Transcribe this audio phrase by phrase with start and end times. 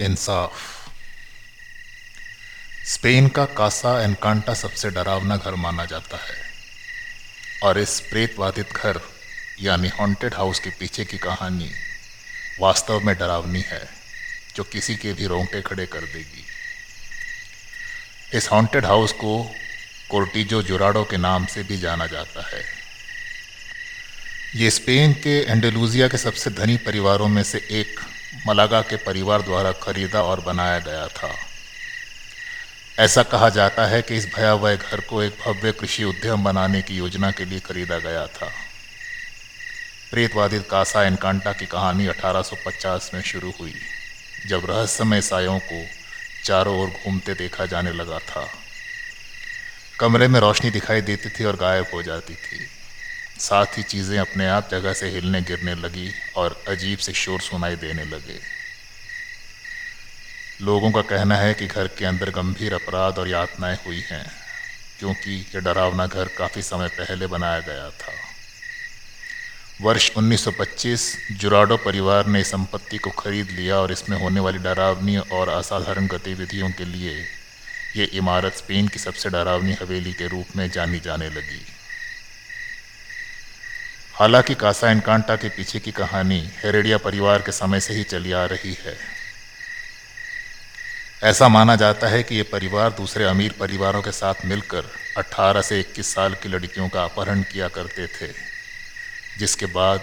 [0.00, 0.52] इंसाफ।
[2.86, 6.50] Spain का कासा एनकांटा सबसे डरावना घर माना जाता है।
[7.62, 9.00] और इस प्रेतवादित घर,
[9.60, 11.70] यानी हॉन्टेड हाउस के पीछे की कहानी,
[12.60, 13.88] वास्तव में डरावनी है,
[14.56, 16.44] जो किसी के भी रोंगटे खड़े कर देगी।
[18.34, 19.54] इस हॉन्टेड हाउस को
[20.10, 22.64] कोर्टिजो जुराडो के नाम से भी जाना जाता है।
[24.56, 28.00] ये स्पेन के एंडेलूजिया के सबसे धनी परिवारों में से एक
[28.46, 31.34] मलागा के परिवार द्वारा खरीदा और बनाया गया था।
[32.98, 36.96] ऐसा कहा जाता है कि इस भयावह घर को एक भव्य कृषि उद्यम बनाने की
[36.96, 38.50] योजना के लिए खरीदा गया था।
[40.10, 43.74] प्रेतवादित कासा एनकांटा की कहानी 1850 में शुरू हुई,
[44.46, 45.86] जब रहस्यमय सायों को
[46.44, 48.48] चारों ओर घूमते देखा जाने लगा था।
[50.00, 52.79] कमरे में रोशनी दिखाई देती थी और गायब हो जाती थी।
[53.40, 57.76] साथ ही चीज़ें अपने आप जगह से हिलने गिरने लगी और अजीब से शोर सुनाई
[57.76, 58.38] देने लगे।
[60.62, 64.26] लोगों का कहना है कि घर के अंदर गंभीर अपराध और यातनाएँ हुई हैं,
[64.98, 68.12] क्योंकि यह डरावना घर काफ़ी समय पहले बनाया गया था।
[69.80, 75.48] वर्ष 1925 जुराडो परिवार ने संपत्ति को खरीद लिया और इसमें होने वाली डरावनी और
[75.48, 77.16] असाधारण गतिविधियों के लिए
[77.96, 81.66] ये इमारत स्पेन की सबसे डरावनी हवेली के रूप में जानी जाने लगी।
[84.20, 88.44] हालाँकि कासा एनकांटा के पीछे की कहानी हेरेडिया परिवार के समय से ही चली आ
[88.44, 88.96] रही है।
[91.24, 95.80] ऐसा माना जाता है कि ये परिवार दूसरे अमीर परिवारों के साथ मिलकर 18 से
[95.80, 98.32] 21 साल की लड़कियों का अपहरण किया करते थे,
[99.38, 100.00] जिसके बाद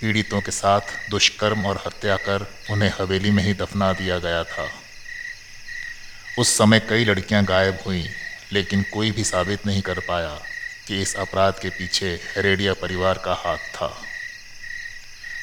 [0.00, 4.70] पीड़ितों के साथ दुष्कर्म और हत्या कर उन्हें हवेली में ही दफना दिया गया था।
[6.38, 8.06] उस समय कई लड़कियाँ गायब हुईं,
[8.52, 10.38] लेकिन कोई भी साबित नहीं कर पाया।
[10.88, 13.92] कि इस अपराध के पीछे रेडिया परिवार का हाथ था।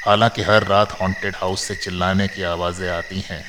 [0.06, 3.44] हालाँकि हर रात हॉन्टेड हाउस से चिल्लाने की आवाज़ें आती हैं,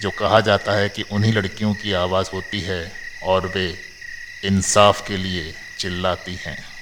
[0.00, 2.92] जो कहा जाता है कि उन्हीं लड़कियों की आवाज़ होती है
[3.24, 3.68] और वे
[4.44, 6.75] इंसाफ के लिए चिल्लाती हैं।